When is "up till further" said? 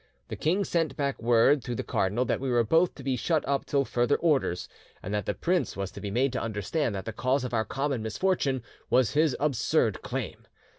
3.47-4.17